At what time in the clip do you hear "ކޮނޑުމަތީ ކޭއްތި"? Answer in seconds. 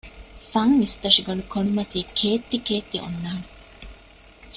1.53-2.57